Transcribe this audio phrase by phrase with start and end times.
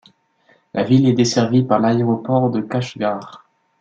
[0.73, 3.45] La ville est desservie par l'aéroport de Kachgar.